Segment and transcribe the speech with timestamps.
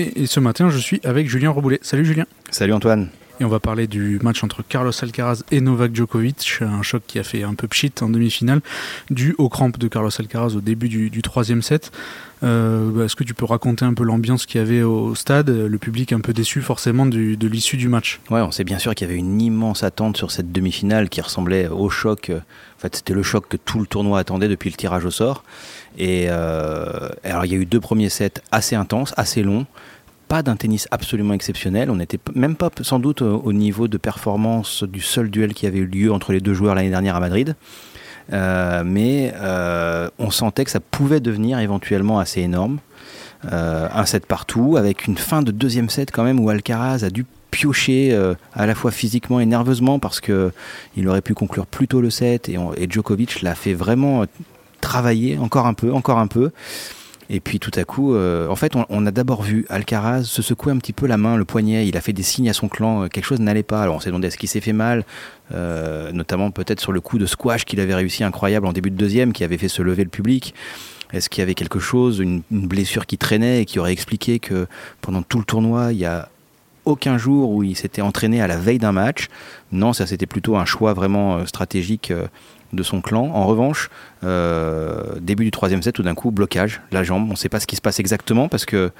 [0.00, 1.78] Et, ce matin, je suis avec Julien Reboulet.
[1.82, 2.24] Salut Julien.
[2.50, 3.08] Salut Antoine.
[3.40, 7.18] Et on va parler du match entre Carlos Alcaraz et Novak Djokovic, un choc qui
[7.18, 8.60] a fait un peu pchit en demi-finale,
[9.08, 11.90] dû aux crampes de Carlos Alcaraz au début du, troisième set.
[12.42, 15.78] Euh, est-ce que tu peux raconter un peu l'ambiance qu'il y avait au stade, le
[15.78, 18.20] public un peu déçu forcément de l'issue du match?
[18.28, 21.22] Ouais, on sait bien sûr qu'il y avait une immense attente sur cette demi-finale qui
[21.22, 22.28] ressemblait au choc.
[22.28, 22.40] Euh,
[22.76, 25.44] en fait, c'était le choc que tout le tournoi attendait depuis le tirage au sort.
[25.96, 29.66] Et euh, alors, il y a eu deux premiers sets assez intenses, assez longs
[30.30, 31.90] pas d'un tennis absolument exceptionnel.
[31.90, 35.80] On n'était même pas sans doute au niveau de performance du seul duel qui avait
[35.80, 37.56] eu lieu entre les deux joueurs l'année dernière à Madrid.
[38.32, 42.78] Euh, mais euh, on sentait que ça pouvait devenir éventuellement assez énorme.
[43.50, 47.10] Euh, un set partout, avec une fin de deuxième set quand même où Alcaraz a
[47.10, 48.16] dû piocher
[48.54, 50.52] à la fois physiquement et nerveusement parce que
[50.96, 54.24] il aurait pu conclure plus tôt le set et, et Djokovic l'a fait vraiment
[54.80, 56.52] travailler encore un peu, encore un peu.
[57.32, 60.72] Et puis tout à coup, euh, en fait, on, a d'abord vu Alcaraz se secouer
[60.72, 61.86] un petit peu la main, le poignet.
[61.86, 63.04] Il a fait des signes à son clan.
[63.04, 63.82] Euh, quelque chose n'allait pas.
[63.82, 65.04] Alors on s'est demandé est-ce qu'il s'est fait mal,
[65.54, 68.96] euh, notamment peut-être sur le coup de squash qu'il avait réussi incroyable en début de
[68.96, 70.54] deuxième, qui avait fait se lever le public.
[71.12, 74.66] Est-ce qu'il y avait quelque chose, une, blessure qui traînait et qui aurait expliqué que
[75.00, 76.28] pendant tout le tournoi, il y a
[76.84, 79.28] aucun jour où il s'était entraîné à la veille d'un match?
[79.70, 82.12] Non, ça c'était plutôt un choix vraiment stratégique
[82.72, 83.30] de son clan.
[83.34, 83.90] En revanche,
[84.24, 87.26] euh, début du troisième set, tout d'un coup, blocage, la jambe.
[87.28, 88.90] On ne sait pas ce qui se passe exactement parce que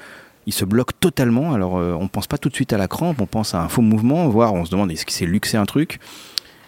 [0.47, 1.53] il se bloque totalement.
[1.53, 3.61] Alors, euh, on ne pense pas tout de suite à la crampe, on pense à
[3.61, 5.99] un faux mouvement, voire on se demande est-ce qu'il s'est luxé un truc?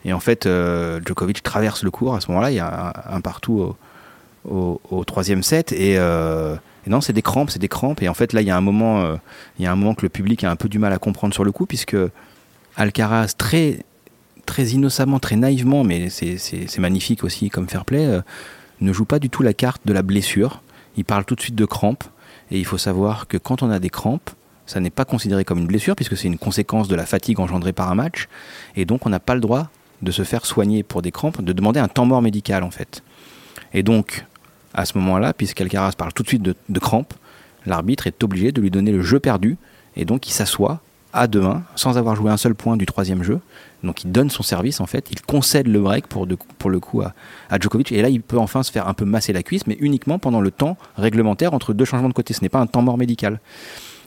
[0.05, 2.13] Et en fait, euh, Djokovic traverse le cours.
[2.13, 3.73] À ce moment-là, il y a un, partout
[4.45, 5.71] au, troisième set.
[5.71, 5.97] Et,
[6.85, 8.01] non, c'est des crampes, c'est des crampes.
[8.01, 9.15] Et en fait, là, il y a un moment,
[9.57, 11.33] il y a un moment que le public a un peu du mal à comprendre
[11.33, 11.95] sur le coup, puisque
[12.75, 13.85] Alcaraz, très
[14.45, 18.21] très innocemment, très naïvement, mais c'est magnifique aussi comme fair play, euh,
[18.81, 20.61] ne joue pas du tout la carte de la blessure.
[20.97, 22.03] Il parle tout de suite de crampes.
[22.51, 24.29] Et il faut savoir que quand on a des crampes,
[24.65, 27.73] ça n'est pas considéré comme une blessure puisque c'est une conséquence de la fatigue engendrée
[27.73, 28.27] par un match.
[28.75, 29.69] Et donc on n'a pas le droit
[30.01, 33.03] de se faire soigner pour des crampes, de demander un temps mort médical en fait.
[33.73, 34.25] Et donc,
[34.73, 37.13] à ce moment-là, puisqu'Alcaraz parle tout de suite de, de crampes,
[37.65, 39.57] l'arbitre est obligé de lui donner le jeu perdu.
[39.95, 40.81] Et donc il s'assoit
[41.13, 43.39] à demain sans avoir joué un seul point du troisième jeu.
[43.83, 47.01] Donc il donne son service en fait, il concède le break pour, pour le coup
[47.01, 47.13] à,
[47.49, 49.77] à, Djokovic et là il peut enfin se faire un peu masser la cuisse mais
[49.79, 52.81] uniquement pendant le temps réglementaire entre deux changements de côté, ce n'est pas un temps
[52.81, 53.39] mort médical.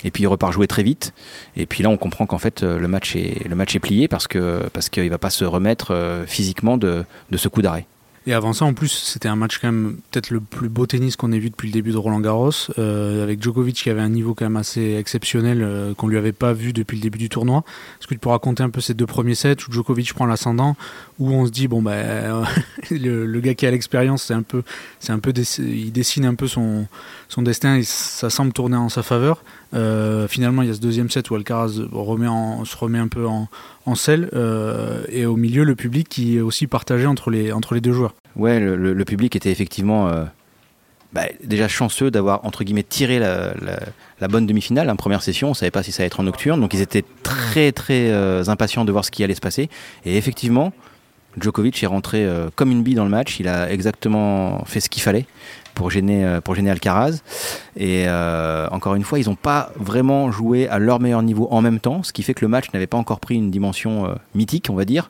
[0.05, 1.12] Et puis il repart jouer très vite.
[1.56, 4.27] Et puis là on comprend qu'en fait le match est, le match est plié parce
[4.27, 7.87] que parce qu'il va pas se remettre euh, physiquement de, de ce coup d'arrêt.
[8.28, 11.14] Et avant ça, en plus, c'était un match quand même peut-être le plus beau tennis
[11.14, 14.09] qu'on ait vu depuis le début de Roland Garros, euh, avec Djokovic qui avait un
[14.09, 17.28] niveau quand même assez exceptionnel euh, qu'on lui avait pas vu depuis le début du
[17.28, 17.62] tournoi.
[18.00, 20.76] Est-ce que tu peux raconter un peu ces deux premiers sets où Djokovic prend l'ascendant,
[21.20, 22.44] où on se dit bon ben
[22.91, 24.64] le, gars qui a l'expérience, c'est un peu,
[24.98, 26.88] c'est un peu, il dessine un peu son
[27.28, 29.43] son destin et ça semble tourner en sa faveur.
[29.75, 33.49] Euh, finalement, il y a ce deuxième set où Alcaraz se remet un peu en,
[33.84, 37.93] en selle euh, et au milieu, le public qui est aussi partagé entre les, deux
[37.93, 38.15] joueurs.
[38.37, 40.25] Ouais, le, public était effectivement euh,
[41.12, 44.88] bah, déjà chanceux d'avoir entre guillemets tiré la, bonne demi-finale.
[44.91, 47.05] En première session, on savait pas si ça allait être en nocturne, donc ils étaient
[47.22, 48.12] très très
[48.49, 49.69] impatients de voir ce qui allait se passer.
[50.05, 50.72] Et effectivement,
[51.41, 53.41] Djokovic est rentré comme une bille dans le match.
[53.41, 55.27] Il a exactement fait ce qu'il fallait
[55.77, 57.21] pour gêner, euh, pour gêner Alcaraz.
[57.77, 61.63] Et euh, encore une fois, ils n'ont pas vraiment joué à leur meilleur niveau en
[61.63, 64.15] même temps, ce qui fait que le match n'avait pas encore pris une dimension euh,
[64.35, 65.09] mythique, on va dire.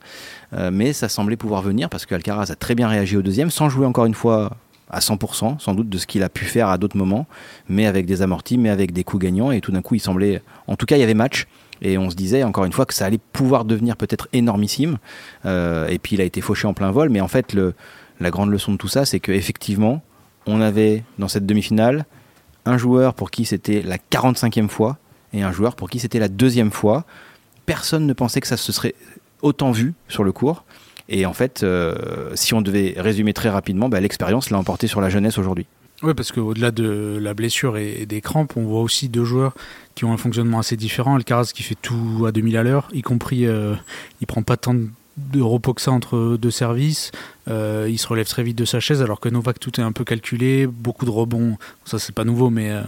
[0.73, 3.87] mais ça semblait pouvoir venir parce qu'Alcaraz a très bien réagi au deuxième, sans jouer
[3.87, 4.51] encore une fois
[4.91, 7.27] à 100%, sans doute de ce qu'il a pu faire à d'autres moments,
[7.69, 9.51] mais avec des amortis, mais avec des coups gagnants.
[9.51, 10.43] Et tout d'un coup, il semblait.
[10.67, 11.47] En tout cas, il y avait match.
[11.83, 14.99] Et on se disait encore une fois que ça allait pouvoir devenir peut-être énormissime.
[15.45, 17.11] et puis il a été fauché en plein vol.
[17.11, 17.57] Mais en fait,
[18.21, 20.03] la grande leçon de tout ça, c'est qu'effectivement,
[20.47, 22.07] on avait dans cette demi-finale
[22.65, 24.99] un joueur pour qui c'était la 45e fois
[25.33, 27.05] et un joueur pour qui c'était la deuxième fois.
[27.67, 28.95] Personne ne pensait que ça se serait
[29.43, 30.65] autant vu sur le cours.
[31.09, 35.01] Et en fait, euh, si on devait résumer très rapidement, bah, l'expérience l'a emporté sur
[35.01, 35.67] la jeunesse aujourd'hui.
[36.03, 39.55] Oui, parce qu'au-delà de la blessure et des crampes, on voit aussi deux joueurs
[39.95, 41.17] qui ont un fonctionnement assez différent.
[41.17, 43.75] Alcaraz qui fait tout à 2000 à l'heure, y compris, euh,
[44.21, 44.75] il prend pas tant
[45.17, 47.13] de repos que ça entre deux services.
[47.49, 49.93] Euh, il se relève très vite de sa chaise, alors que Novak, tout est un
[49.93, 51.57] peu calculé, beaucoup de rebonds.
[51.87, 52.83] Ça, c'est pas nouveau, mais, euh,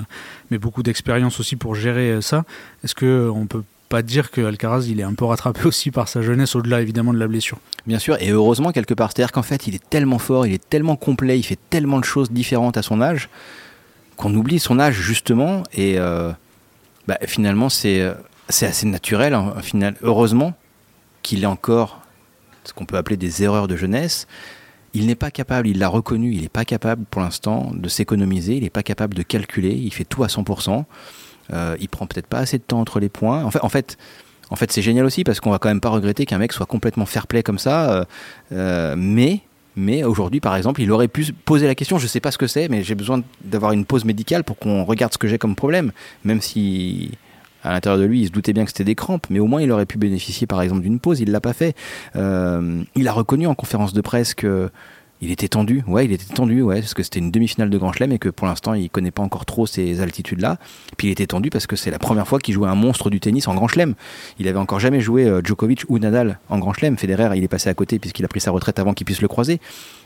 [0.50, 2.44] mais beaucoup d'expérience aussi pour gérer ça.
[2.84, 6.22] Est-ce qu'on peut pas dire que Alcaraz il est un peu rattrapé aussi par sa
[6.22, 7.58] jeunesse au-delà évidemment de la blessure.
[7.86, 10.68] Bien sûr, et heureusement quelque part, c'est-à-dire qu'en fait il est tellement fort, il est
[10.68, 13.28] tellement complet, il fait tellement de choses différentes à son âge
[14.16, 16.32] qu'on oublie son âge justement et euh,
[17.06, 18.12] bah, finalement c'est
[18.48, 19.54] c'est assez naturel hein,
[20.02, 20.54] heureusement
[21.22, 22.00] qu'il ait encore
[22.64, 24.26] ce qu'on peut appeler des erreurs de jeunesse.
[24.94, 28.56] Il n'est pas capable, il l'a reconnu, il n'est pas capable pour l'instant de s'économiser,
[28.56, 30.84] il n'est pas capable de calculer, il fait tout à 100%.
[31.52, 33.44] Euh, il prend peut-être pas assez de temps entre les points.
[33.44, 33.96] En fait, en fait,
[34.50, 36.66] en fait c'est génial aussi parce qu'on va quand même pas regretter qu'un mec soit
[36.66, 37.90] complètement fair-play comme ça.
[37.92, 38.04] Euh,
[38.52, 39.40] euh, mais
[39.76, 42.48] mais aujourd'hui, par exemple, il aurait pu poser la question, je sais pas ce que
[42.48, 45.54] c'est, mais j'ai besoin d'avoir une pause médicale pour qu'on regarde ce que j'ai comme
[45.54, 45.92] problème,
[46.24, 47.12] même si
[47.62, 49.62] à l'intérieur de lui, il se doutait bien que c'était des crampes, mais au moins
[49.62, 51.76] il aurait pu bénéficier par exemple d'une pause, il l'a pas fait.
[52.14, 54.68] il a reconnu en conférence de presse que
[55.20, 57.92] il était tendu, ouais, il était tendu, ouais, parce que c'était une demi-finale de Grand
[57.92, 60.58] Chelem et que pour l'instant il connaît pas encore trop ces altitudes-là.
[60.96, 63.18] Puis il était tendu parce que c'est la première fois qu'il jouait un monstre du
[63.18, 63.94] tennis en Grand Chelem.
[64.38, 66.96] Il avait encore jamais joué euh, Djokovic ou Nadal en Grand Chelem.
[66.96, 69.28] Federer, il est passé à côté puisqu'il a pris sa retraite avant qu'il puisse le
[69.28, 69.60] croiser.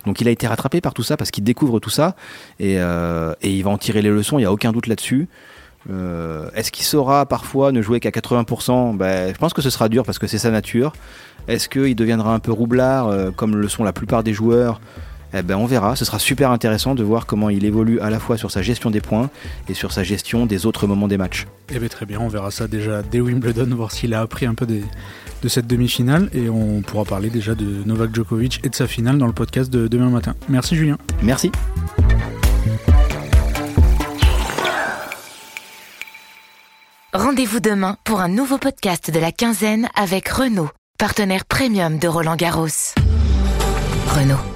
[0.07, 2.17] Donc il a été rattrapé par tout ça parce qu'il découvre tout ça
[2.59, 4.39] et, euh, et, il va en tirer les leçons.
[4.39, 5.29] Il y a aucun doute là-dessus.
[5.91, 9.89] Euh, Est-ce qu'il saura parfois ne jouer qu'à 80% ben, Je pense que ce sera
[9.89, 10.93] dur parce que c'est sa nature.
[11.49, 14.81] Est-ce qu'il deviendra un peu roublard euh, comme le sont la plupart des joueurs?
[15.35, 18.19] Eh ben, on verra, ce sera super intéressant de voir comment il évolue à la
[18.19, 19.31] fois sur sa gestion des points
[19.69, 21.47] et sur sa gestion des autres moments des matchs.
[21.75, 24.55] Eh bien, très bien, on verra ça déjà dès Wimbledon, voir s'il a appris un
[24.55, 28.87] peu de cette demi-finale et on pourra parler déjà de Novak Djokovic et de sa
[28.87, 30.35] finale dans le podcast de demain matin.
[30.51, 30.99] Merci Julien.
[31.23, 31.51] Merci.
[37.15, 42.37] Rendez-vous demain pour un nouveau podcast de la quinzaine avec Renault, partenaire premium de Roland
[42.37, 42.95] Garros.
[44.07, 44.52] Renault.